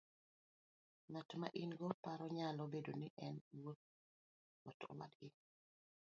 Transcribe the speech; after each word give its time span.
Ng'at 1.11 1.29
ma 1.39 1.47
in 1.61 1.71
go 1.79 1.87
e 1.93 1.99
paro 2.03 2.25
nyalo 2.37 2.63
bedo 2.73 2.91
ni 2.99 3.07
en 3.25 3.35
wuon 3.59 3.79
ot, 4.69 4.79
owadgi, 4.91 5.27